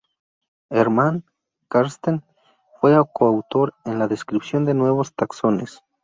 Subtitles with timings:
[0.71, 1.23] Hermann
[1.69, 2.23] Karsten
[2.79, 5.83] fue coautor en la descripción de nuevos taxones.